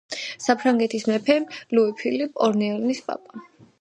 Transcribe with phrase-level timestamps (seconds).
[0.45, 1.35] საფრანგეთის მეფე
[1.79, 3.45] ლუი ფილიპ ორლეანელის პაპა.